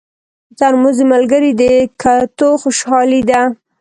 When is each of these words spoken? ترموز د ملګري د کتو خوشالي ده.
ترموز 0.57 0.97
د 1.01 1.03
ملګري 1.13 1.51
د 1.59 1.63
کتو 2.01 2.49
خوشالي 2.61 3.21
ده. 3.29 3.41